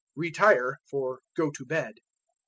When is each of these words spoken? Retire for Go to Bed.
Retire 0.15 0.79
for 0.89 1.21
Go 1.35 1.51
to 1.51 1.63
Bed. 1.63 1.99